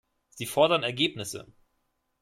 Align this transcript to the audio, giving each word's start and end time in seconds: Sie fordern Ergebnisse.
Sie 0.29 0.47
fordern 0.47 0.81
Ergebnisse. 0.83 1.45